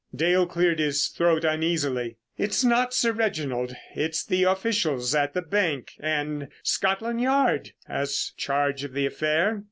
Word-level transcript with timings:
Dale 0.15 0.47
cleared 0.47 0.79
his 0.79 1.09
throat 1.09 1.45
uneasily. 1.45 2.17
"It's 2.35 2.63
not 2.63 2.91
Sir 2.91 3.11
Reginald, 3.11 3.75
it's 3.95 4.25
the 4.25 4.45
officials 4.45 5.13
at 5.13 5.35
the 5.35 5.43
bank 5.43 5.91
and—Scotland 5.99 7.21
Yard 7.21 7.73
has 7.85 8.33
charge 8.35 8.83
of 8.83 8.93
the 8.93 9.05
affair. 9.05 9.59